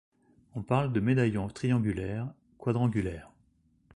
On 0.55 0.63
parle 0.63 0.93
de 0.93 0.99
médaillon 0.99 1.47
triangulaire, 1.47 2.33
quadrangulaire. 2.57 3.31